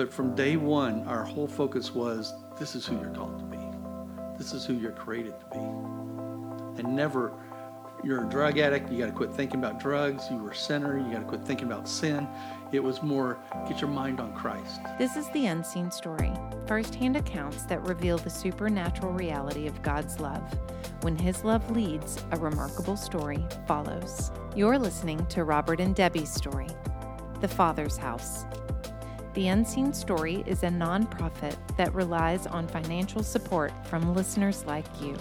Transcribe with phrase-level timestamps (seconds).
[0.00, 3.58] But from day one, our whole focus was this is who you're called to be.
[4.38, 6.80] This is who you're created to be.
[6.80, 7.34] And never,
[8.02, 10.24] you're a drug addict, you got to quit thinking about drugs.
[10.30, 12.26] You were a sinner, you got to quit thinking about sin.
[12.72, 13.36] It was more
[13.68, 14.80] get your mind on Christ.
[14.98, 16.32] This is the unseen story,
[16.66, 20.42] firsthand accounts that reveal the supernatural reality of God's love.
[21.02, 24.30] When His love leads, a remarkable story follows.
[24.56, 26.68] You're listening to Robert and Debbie's story,
[27.42, 28.46] The Father's House.
[29.34, 35.16] The Unseen Story is a nonprofit that relies on financial support from listeners like you.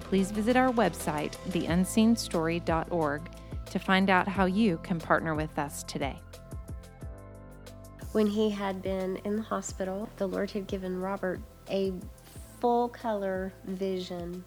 [0.00, 3.22] Please visit our website, theunseenstory.org,
[3.66, 6.18] to find out how you can partner with us today.
[8.10, 11.92] When he had been in the hospital, the Lord had given Robert a
[12.60, 14.44] full color vision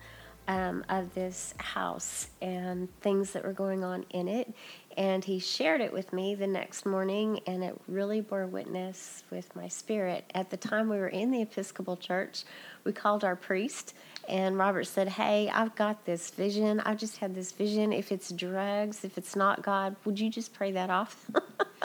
[0.50, 4.52] um, of this house and things that were going on in it.
[4.99, 9.55] And he shared it with me the next morning, and it really bore witness with
[9.55, 10.30] my spirit.
[10.36, 12.44] At the time we were in the Episcopal Church,
[12.83, 13.94] we called our priest,
[14.27, 16.81] and Robert said, Hey, I've got this vision.
[16.81, 17.94] I just had this vision.
[17.94, 21.31] If it's drugs, if it's not God, would you just pray that off?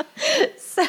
[0.58, 0.84] so,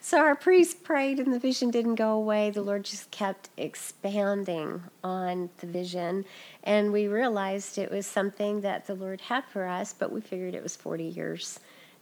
[0.00, 2.50] so our priest prayed, and the vision didn't go away.
[2.50, 6.24] The Lord just kept expanding on the vision.
[6.62, 10.54] And we realized it was something that the Lord had for us, but we figured
[10.54, 11.58] it was 40 years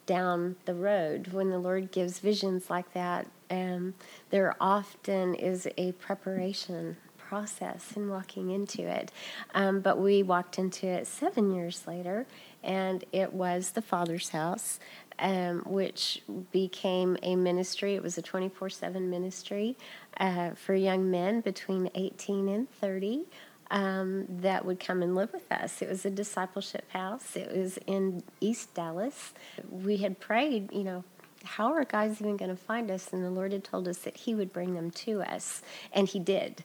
[0.07, 1.29] down the road.
[1.33, 3.95] When the Lord gives visions like that, um,
[4.31, 9.11] there often is a preparation process in walking into it.
[9.55, 12.27] Um, but we walked into it seven years later,
[12.63, 14.79] and it was the Father's house,
[15.19, 17.95] um, which became a ministry.
[17.95, 19.79] It was a 24 7 ministry
[20.19, 23.25] uh, for young men between 18 and 30
[23.73, 25.81] um, that would come and live with us.
[25.81, 27.35] It was a discipleship house.
[27.35, 29.33] It was in East Dallas.
[29.71, 31.05] We had prayed, you know,
[31.43, 33.13] how are guys even going to find us?
[33.13, 35.63] And the Lord had told us that He would bring them to us,
[35.93, 36.63] and He did.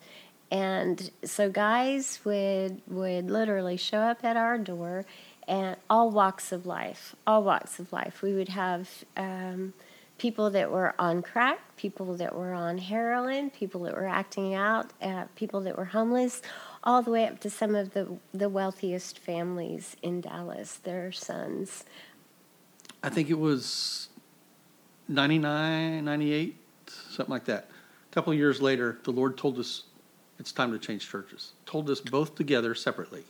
[0.51, 5.05] And so guys would would literally show up at our door,
[5.47, 8.21] and all walks of life, all walks of life.
[8.21, 8.89] We would have.
[9.15, 9.73] Um,
[10.17, 14.91] people that were on crack, people that were on heroin, people that were acting out,
[15.01, 16.41] uh, people that were homeless,
[16.83, 21.83] all the way up to some of the, the wealthiest families in Dallas, their sons.
[23.03, 24.09] I think it was
[25.07, 26.55] 99, 98,
[26.87, 27.69] something like that.
[28.09, 29.83] A couple of years later, the Lord told us
[30.39, 31.53] it's time to change churches.
[31.65, 33.23] Told us both together separately.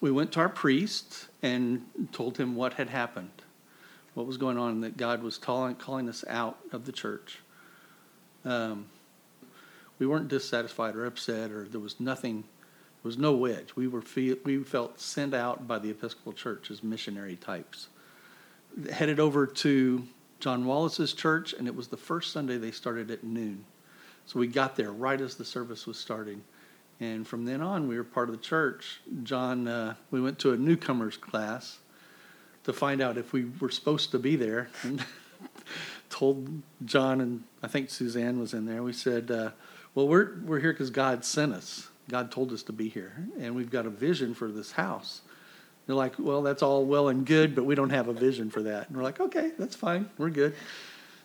[0.00, 3.41] We went to our priest and told him what had happened
[4.14, 7.38] what was going on, that God was calling, calling us out of the church.
[8.44, 8.86] Um,
[9.98, 13.76] we weren't dissatisfied or upset, or there was nothing, there was no wedge.
[13.76, 17.88] We were feel, we felt sent out by the Episcopal Church as missionary types.
[18.90, 20.02] Headed over to
[20.40, 23.64] John Wallace's church, and it was the first Sunday they started at noon.
[24.26, 26.42] So we got there right as the service was starting.
[27.00, 29.00] And from then on, we were part of the church.
[29.22, 31.78] John, uh, we went to a newcomers class
[32.64, 34.68] to find out if we were supposed to be there.
[34.82, 35.04] And
[36.10, 38.82] told John and I think Suzanne was in there.
[38.82, 39.50] We said, uh,
[39.94, 41.88] "Well, we're we're here because God sent us.
[42.08, 45.22] God told us to be here, and we've got a vision for this house."
[45.86, 48.62] They're like, "Well, that's all well and good, but we don't have a vision for
[48.62, 50.10] that." And we're like, "Okay, that's fine.
[50.18, 50.54] We're good."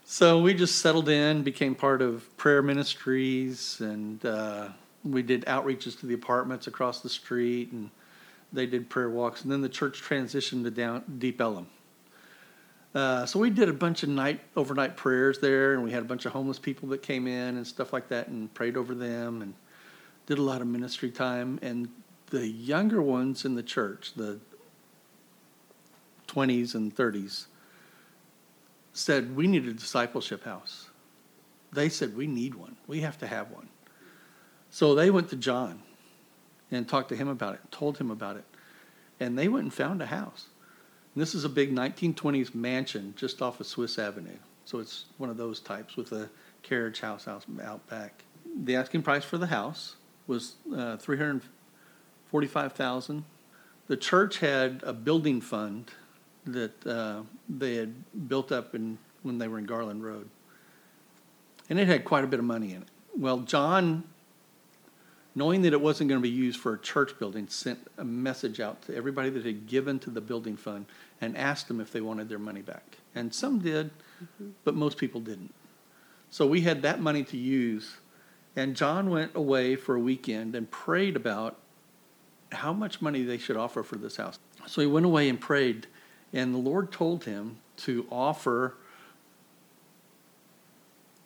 [0.06, 4.70] So we just settled in, became part of prayer ministries, and uh,
[5.04, 7.90] we did outreaches to the apartments across the street and
[8.54, 11.68] they did prayer walks, and then the church transitioned to down Deep Ellum.
[12.96, 16.06] Uh, so we did a bunch of night overnight prayers there, and we had a
[16.06, 19.42] bunch of homeless people that came in and stuff like that, and prayed over them,
[19.42, 19.54] and
[20.26, 21.60] did a lot of ministry time.
[21.62, 21.90] And
[22.28, 24.40] the younger ones in the church, the
[26.28, 27.48] 20s and 30s,
[28.94, 30.90] said we need a discipleship house.
[31.72, 32.78] They said we need one.
[32.88, 33.70] We have to have one.
[34.70, 35.84] So they went to John
[36.72, 38.46] and talked to him about it, told him about it.
[39.20, 40.48] And they went and found a house.
[41.14, 44.38] And this is a big 1920s mansion just off of Swiss Avenue.
[44.66, 46.30] So it's one of those types with a
[46.62, 48.24] carriage house out, out back.
[48.64, 49.96] The asking price for the house
[50.28, 53.24] was uh, 345000
[53.88, 55.92] The church had a building fund
[56.46, 57.94] that uh, they had
[58.28, 60.30] built up in, when they were in Garland Road.
[61.70, 62.88] And it had quite a bit of money in it.
[63.16, 64.04] Well, John
[65.38, 68.60] knowing that it wasn't going to be used for a church building, sent a message
[68.60, 70.84] out to everybody that had given to the building fund
[71.22, 72.98] and asked them if they wanted their money back.
[73.14, 73.92] And some did,
[74.24, 74.50] mm-hmm.
[74.64, 75.54] but most people didn't.
[76.32, 77.98] So we had that money to use.
[78.56, 81.56] And John went away for a weekend and prayed about
[82.52, 84.40] how much money they should offer for this house.
[84.66, 85.86] So he went away and prayed,
[86.34, 88.74] and the Lord told him to offer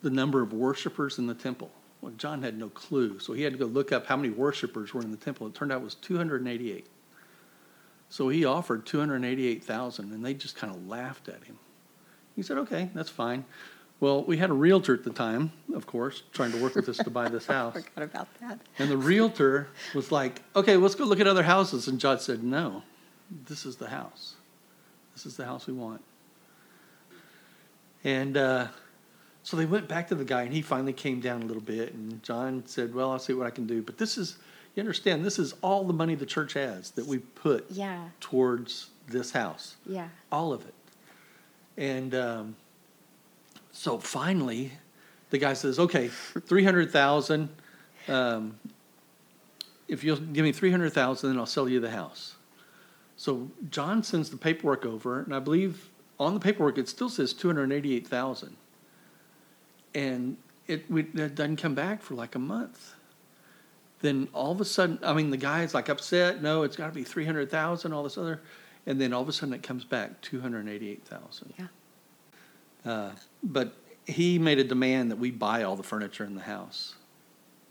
[0.02, 1.72] the number of worshipers in the temple.
[2.02, 4.94] Well, John had no clue, so he had to go look up how many worshipers
[4.94, 5.48] were in the temple.
[5.48, 6.88] It turned out it was 288.
[8.10, 11.58] So he offered 288,000, and they just kind of laughed at him.
[12.36, 13.46] He said, "Okay, that's fine."
[14.02, 16.98] Well, we had a realtor at the time, of course, trying to work with us
[16.98, 17.76] to buy this house.
[17.78, 18.60] I Forgot about that.
[18.80, 21.88] And the realtor was like, okay, let's go look at other houses.
[21.88, 22.82] And John said, no,
[23.48, 24.34] this is the house.
[25.14, 26.04] This is the house we want.
[28.04, 28.70] And uh,
[29.44, 31.94] so they went back to the guy, and he finally came down a little bit.
[31.94, 33.82] And John said, well, I'll see what I can do.
[33.82, 34.38] But this is,
[34.76, 38.90] you understand, this is all the money the church has that we put Yeah, towards
[39.08, 40.10] this house, yeah.
[40.32, 40.74] all of it.
[41.78, 42.56] And um,
[43.72, 44.72] so finally,
[45.32, 47.50] the guy says, "Okay, three hundred thousand.
[48.08, 48.60] Um,
[49.88, 52.36] if you'll give me three hundred thousand, then I'll sell you the house."
[53.18, 55.90] So John sends the paperwork over, and I believe
[56.20, 58.56] on the paperwork it still says two hundred eighty-eight thousand,
[59.94, 62.94] and it, we, it doesn't come back for like a month.
[64.02, 66.42] Then all of a sudden, I mean, the guy is like upset.
[66.42, 67.94] No, it's got to be three hundred thousand.
[67.94, 68.42] All this other,
[68.88, 71.54] and then all of a sudden it comes back two hundred eighty-eight thousand.
[71.60, 71.68] Yeah.
[72.84, 73.12] Uh,
[73.44, 73.74] but
[74.08, 76.96] he made a demand that we buy all the furniture in the house.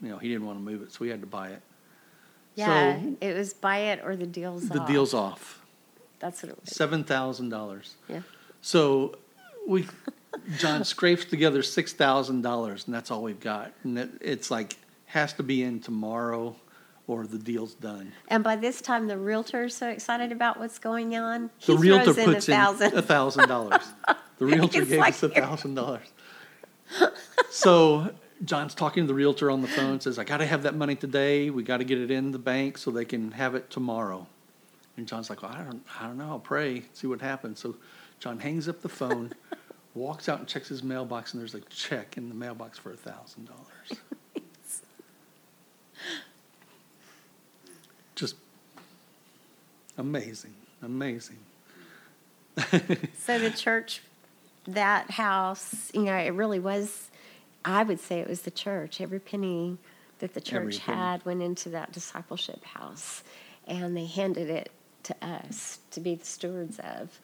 [0.00, 1.62] You know, he didn't want to move it, so we had to buy it.
[2.54, 4.86] Yeah, So it was buy it or the deal's the off.
[4.86, 5.62] The deal's off,
[6.20, 6.70] That's what it was.
[6.70, 7.96] seven thousand dollars.
[8.08, 8.20] Yeah.
[8.60, 9.16] So
[9.66, 9.86] we,
[10.58, 13.72] John scrapes together six thousand dollars, and that's all we've got.
[13.82, 16.54] And it, it's like has to be in tomorrow,
[17.06, 18.12] or the deal's done.
[18.28, 21.50] And by this time, the realtor's so excited about what's going on.
[21.66, 23.82] The he realtor in puts in a thousand dollars.
[24.38, 26.06] The realtor gave like us a thousand dollars.
[27.50, 30.94] So John's talking to the realtor on the phone, says, I gotta have that money
[30.94, 34.26] today, we gotta get it in the bank so they can have it tomorrow.
[34.96, 37.60] And John's like, well, I don't, I don't know, I'll pray, see what happens.
[37.60, 37.76] So
[38.18, 39.32] John hangs up the phone,
[39.94, 42.96] walks out and checks his mailbox, and there's a check in the mailbox for a
[42.96, 44.00] thousand dollars.
[48.14, 48.36] Just
[49.98, 51.38] amazing, amazing.
[53.18, 54.02] So the church,
[54.66, 57.08] that house, you know, it really was,
[57.64, 59.00] I would say it was the church.
[59.00, 59.78] Every penny
[60.18, 63.22] that the church had went into that discipleship house,
[63.66, 64.70] and they handed it
[65.04, 67.20] to us to be the stewards of.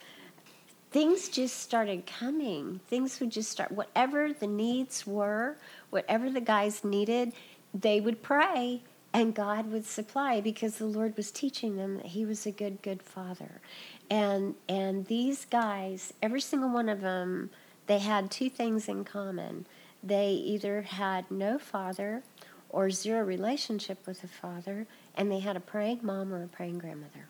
[0.97, 2.81] Things just started coming.
[2.89, 5.59] Things would just start, whatever the needs were,
[5.91, 7.35] whatever the guys needed,
[7.75, 8.81] they would pray
[9.13, 12.81] and God would supply because the Lord was teaching them that He was a good,
[12.81, 13.61] good Father.
[14.09, 17.51] And and these guys, every single one of them,
[17.89, 19.67] they had two things in common.
[20.03, 22.23] They either had no father
[22.71, 26.79] or zero relationship with a father, and they had a praying mom or a praying
[26.79, 27.27] grandmother.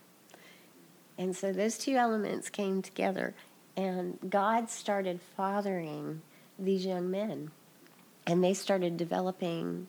[1.19, 3.35] And so those two elements came together,
[3.77, 6.23] and God started fathering
[6.59, 7.51] these young men.
[8.27, 9.87] And they started developing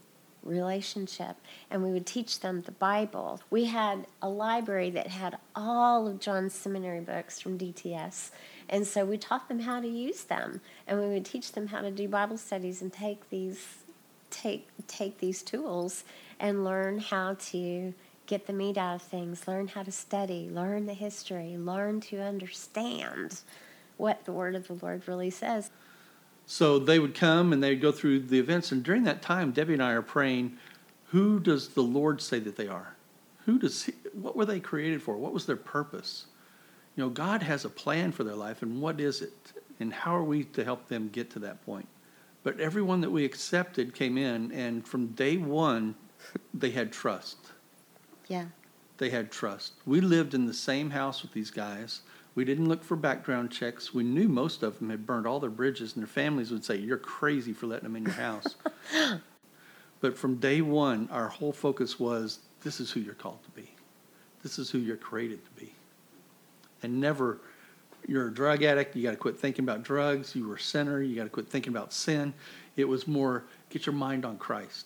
[0.48, 1.36] relationship
[1.70, 6.20] and we would teach them the bible we had a library that had all of
[6.20, 8.32] john's seminary books from dts
[8.70, 11.82] and so we taught them how to use them and we would teach them how
[11.82, 13.78] to do bible studies and take these
[14.30, 16.04] take take these tools
[16.40, 17.94] and learn how to
[18.26, 22.22] get the meat out of things learn how to study learn the history learn to
[22.22, 23.42] understand
[23.98, 25.70] what the word of the lord really says
[26.46, 29.74] So they would come and they'd go through the events, and during that time, Debbie
[29.74, 30.58] and I are praying,
[31.12, 32.96] who does the Lord say that they are?
[33.46, 35.18] Who does he, what were they created for?
[35.18, 36.26] What was their purpose?
[36.96, 39.34] You know, God has a plan for their life, and what is it?
[39.80, 41.88] And how are we to help them get to that point?
[42.44, 45.96] But everyone that we accepted came in, and from day one,
[46.54, 47.38] they had trust.
[48.28, 48.46] yeah
[48.98, 49.74] They had trust.
[49.86, 52.02] We lived in the same house with these guys.
[52.38, 53.96] We didn't look for background checks.
[53.96, 56.76] We knew most of them had burned all their bridges, and their families would say,
[56.76, 58.56] You're crazy for letting them in your house.
[60.02, 63.72] but from day one, our whole focus was this is who you're called to be,
[64.44, 65.74] this is who you're created to be.
[66.84, 67.40] And never,
[68.08, 70.36] you're a drug addict, you got to quit thinking about drugs.
[70.36, 72.36] You were a sinner, you got to quit thinking about sin.
[72.76, 74.86] It was more get your mind on Christ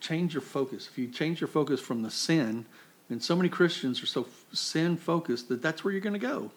[0.00, 0.88] change your focus.
[0.90, 2.64] If you change your focus from the sin,
[3.10, 6.50] and so many Christians are so sin focused that that's where you're going to go.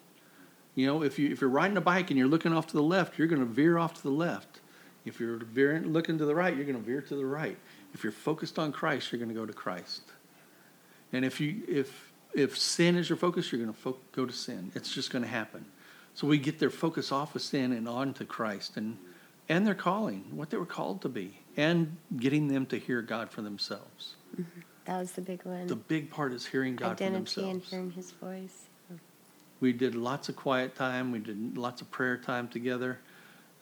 [0.75, 2.83] You know, if you if you're riding a bike and you're looking off to the
[2.83, 4.59] left, you're going to veer off to the left.
[5.05, 7.57] If you're veering looking to the right, you're going to veer to the right.
[7.93, 10.01] If you're focused on Christ, you're going to go to Christ.
[11.11, 14.33] And if you if if sin is your focus, you're going to fo- go to
[14.33, 14.71] sin.
[14.73, 15.65] It's just going to happen.
[16.15, 18.97] So we get their focus off of sin and on to Christ and
[19.49, 23.29] and their calling, what they were called to be, and getting them to hear God
[23.29, 24.15] for themselves.
[24.33, 24.61] Mm-hmm.
[24.85, 27.51] that was the big one The big part is hearing God for identity themselves.
[27.51, 28.69] and hearing his voice
[29.63, 31.09] We did lots of quiet time.
[31.13, 32.99] We did lots of prayer time together.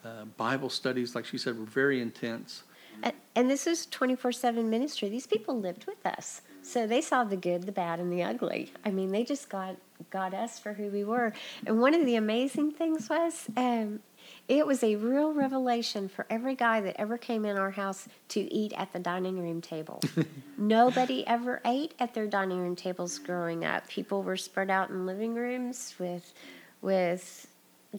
[0.04, 2.64] Uh, Bible studies, like she said, were very intense.
[3.04, 5.10] And, and this is 24 7 ministry.
[5.10, 6.42] These people lived with us.
[6.64, 8.74] So they saw the good, the bad, and the ugly.
[8.84, 9.76] I mean, they just got,
[10.10, 11.34] got us for who we were.
[11.68, 14.00] And one of the amazing things was um,
[14.48, 18.40] it was a real revelation for every guy that ever came in our house to
[18.54, 20.02] eat at the dining room table.
[20.58, 23.88] Nobody ever ate at their dining room tables growing up.
[23.88, 26.34] People were spread out in living rooms with,
[26.82, 27.48] with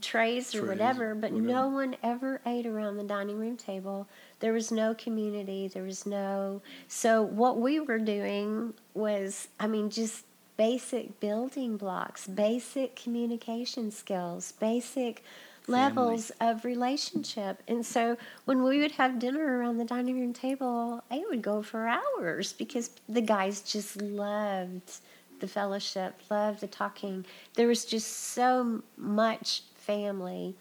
[0.00, 4.08] trays or whatever, but no one ever ate around the dining room table.
[4.40, 5.68] There was no community.
[5.68, 6.62] There was no.
[6.88, 10.24] So, what we were doing was, I mean, just
[10.56, 15.22] basic building blocks, basic communication skills, basic
[15.66, 17.62] levels of relationship.
[17.68, 21.62] And so, when we would have dinner around the dining room table, it would go
[21.62, 25.00] for hours because the guys just loved
[25.40, 27.24] the fellowship, loved the talking.
[27.54, 30.54] There was just so much family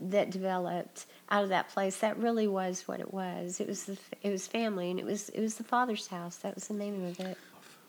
[0.00, 1.98] that developed out of that place.
[1.98, 3.60] That really was what it was.
[3.60, 6.36] It was the, it was family, and it was it was the Father's house.
[6.36, 7.38] That was the name of it.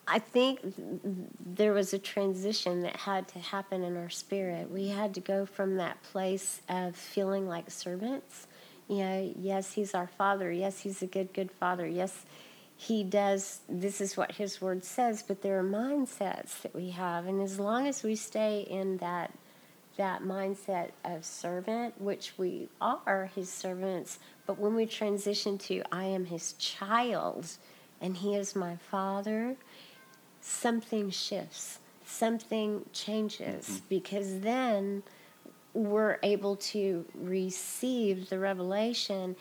[0.10, 0.60] I think
[1.46, 4.72] there was a transition that had to happen in our spirit.
[4.72, 8.48] We had to go from that place of feeling like servants.
[8.88, 10.52] You know, yes, He's our Father.
[10.52, 11.86] Yes, He's a good, good Father.
[11.88, 12.26] Yes,
[12.76, 13.60] He does.
[13.70, 15.22] This is what His Word says.
[15.22, 19.32] But there are mindsets that we have, and as long as we stay in that
[19.98, 26.06] that mindset of servant, which we are his servants, but when we transition to I
[26.06, 27.46] am his child
[28.00, 29.58] and he is my father,
[30.42, 33.86] something shifts, something changes, mm-hmm.
[33.90, 35.04] because then
[35.74, 39.36] we're able to receive the revelation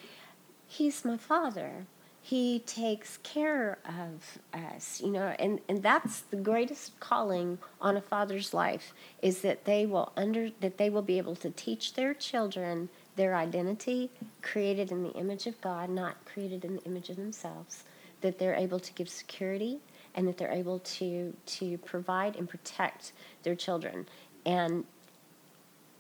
[0.69, 1.87] he's my father.
[2.21, 5.35] He takes care of us you know?
[5.39, 10.51] And, and that's the greatest calling on a father's life is that they will under
[10.61, 14.11] that they will be able to teach their children their identity
[14.43, 17.83] created in the image of god not created in the image of themselves
[18.21, 19.79] that they're able to give security
[20.15, 23.13] and that they're able to to provide and protect
[23.43, 24.07] their children
[24.45, 24.85] and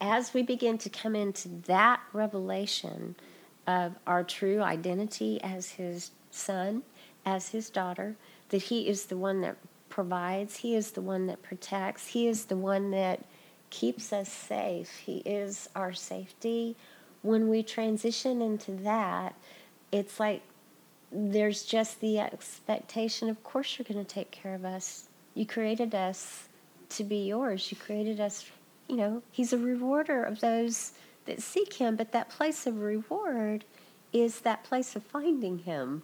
[0.00, 3.16] as we begin to come into that revelation
[3.66, 6.82] of our true identity as his son,
[7.26, 8.16] as his daughter,
[8.50, 9.56] that he is the one that
[9.88, 13.24] provides, he is the one that protects, he is the one that
[13.70, 16.76] keeps us safe, he is our safety.
[17.22, 19.34] When we transition into that,
[19.90, 20.42] it's like
[21.10, 25.08] there's just the expectation of course you're going to take care of us.
[25.34, 26.48] You created us
[26.90, 27.70] to be yours.
[27.70, 28.50] You created us
[28.88, 30.92] you know, he's a rewarder of those
[31.26, 33.64] that seek him, but that place of reward
[34.12, 36.02] is that place of finding him.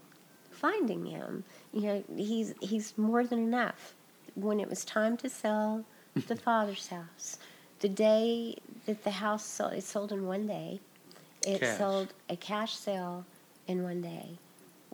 [0.51, 1.45] Finding him.
[1.73, 3.95] You know, he's he's more than enough.
[4.35, 5.85] When it was time to sell
[6.15, 7.39] the father's house,
[7.81, 8.57] the day
[8.87, 10.81] that the house sold, it sold in one day.
[11.47, 11.79] It Cash.
[11.79, 13.25] sold a cash sale
[13.67, 14.39] in one day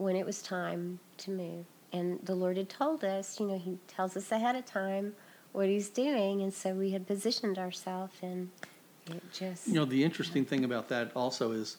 [0.01, 1.67] when it was time to move.
[1.93, 5.15] And the Lord had told us, you know, He tells us ahead of time
[5.53, 8.51] what He's doing, and so we had positioned ourselves, and
[9.07, 11.77] it just You know, the interesting thing about that also is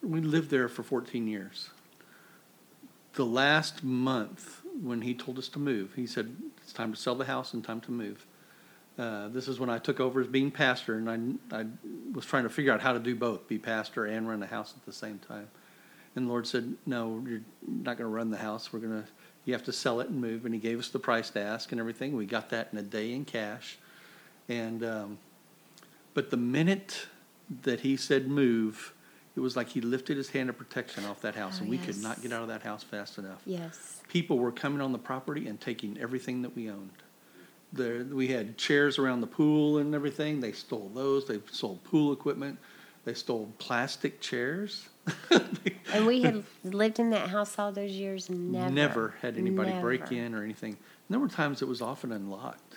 [0.00, 1.70] we lived there for 14 years.
[3.14, 7.14] The last month when he told us to move, he said, It's time to sell
[7.14, 8.26] the house and time to move.
[8.98, 11.66] Uh, this is when I took over as being pastor, and I, I
[12.12, 14.74] was trying to figure out how to do both be pastor and run the house
[14.76, 15.48] at the same time.
[16.16, 18.72] And the Lord said, No, you're not going to run the house.
[18.72, 19.08] We're going to,
[19.44, 20.44] you have to sell it and move.
[20.44, 22.16] And He gave us the price to ask and everything.
[22.16, 23.78] We got that in a day in cash.
[24.48, 25.18] And, um,
[26.14, 27.06] but the minute
[27.62, 28.94] that He said move,
[29.36, 31.78] it was like He lifted His hand of protection off that house, Oh, and we
[31.78, 34.98] could not get out of that house fast enough yes, people were coming on the
[34.98, 36.90] property and taking everything that we owned.
[37.72, 40.40] There, we had chairs around the pool and everything.
[40.40, 41.26] They stole those.
[41.26, 42.58] They sold pool equipment.
[43.04, 44.88] They stole plastic chairs.
[45.92, 49.72] and we had lived in that house all those years, and never, Never had anybody
[49.80, 50.72] break in or anything.
[50.72, 50.78] And
[51.10, 52.76] there were times it was often unlocked,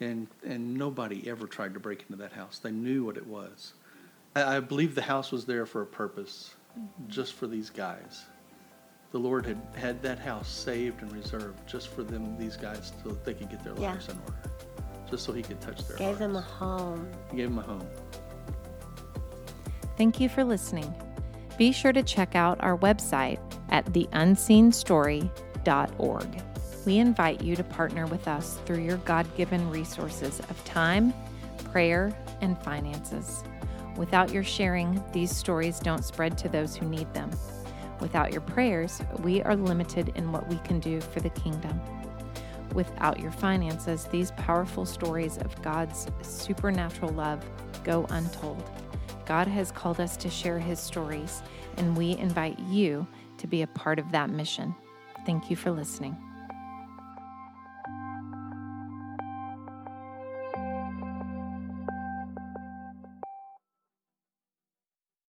[0.00, 2.58] and and nobody ever tried to break into that house.
[2.58, 3.74] They knew what it was.
[4.36, 6.54] I, I believe the house was there for a purpose,
[7.08, 8.24] just for these guys.
[9.10, 13.10] The Lord had had that house saved and reserved just for them, these guys, so
[13.10, 13.92] that they could get their Yeah.
[13.92, 14.50] lives in order,
[15.10, 16.18] just so He could touch their Gave hearts.
[16.20, 17.08] them a home.
[17.30, 17.86] He gave them a home.
[19.98, 20.92] Thank you for listening.
[21.58, 26.42] Be sure to check out our website at theunseenstory.org.
[26.84, 31.14] We invite you to partner with us through your God given resources of time,
[31.70, 33.44] prayer, and finances.
[33.96, 37.30] Without your sharing, these stories don't spread to those who need them.
[38.00, 41.80] Without your prayers, we are limited in what we can do for the kingdom.
[42.74, 47.44] Without your finances, these powerful stories of God's supernatural love
[47.84, 48.68] go untold.
[49.26, 51.42] God has called us to share his stories,
[51.76, 53.06] and we invite you
[53.38, 54.74] to be a part of that mission.
[55.24, 56.16] Thank you for listening.